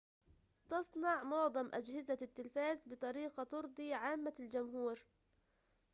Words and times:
تصنع 0.69 1.23
معظم 1.23 1.67
أجهزة 1.73 2.17
التلفاز 2.21 2.89
بطريقة 2.89 3.43
ترضي 3.43 3.93
عامة 3.93 4.33
الجمهور 4.39 4.99